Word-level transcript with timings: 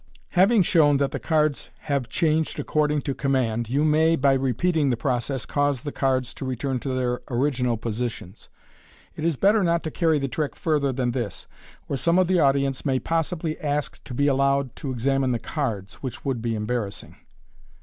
Having 0.29 0.63
shown 0.63 0.97
that 0.97 1.11
the 1.11 1.19
cards 1.19 1.69
have 1.81 2.09
changed 2.09 2.57
according 2.59 3.03
to 3.03 3.13
com 3.13 3.33
mand, 3.33 3.69
you 3.69 3.85
may, 3.85 4.15
by 4.15 4.33
repeating 4.33 4.89
the 4.89 4.97
process, 4.97 5.45
cause 5.45 5.81
the 5.81 5.91
cards 5.91 6.33
to 6.33 6.43
return 6.43 6.79
to 6.79 6.89
their 6.89 7.21
original 7.29 7.77
positions. 7.77 8.49
It 9.15 9.23
is 9.23 9.35
better 9.37 9.63
not 9.63 9.83
to 9.83 9.91
carry 9.91 10.17
the 10.17 10.27
trick 10.27 10.55
further 10.55 10.91
than 10.91 11.11
this, 11.11 11.45
or 11.87 11.97
some 11.97 12.17
of 12.17 12.25
the 12.25 12.39
audience 12.39 12.81
nv»v 12.81 12.99
possibly 13.01 13.59
ask 13.59 14.03
to 14.05 14.15
be 14.15 14.25
allowed 14.25 14.75
to 14.77 14.89
e\amino 14.91 15.31
the 15.33 15.37
cards, 15.37 15.93
which 16.01 16.25
would 16.25 16.41
be 16.41 16.55
embarrassing. 16.55 17.17